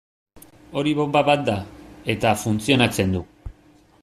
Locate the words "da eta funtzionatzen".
1.51-3.15